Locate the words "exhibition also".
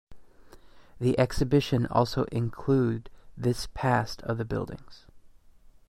1.19-2.23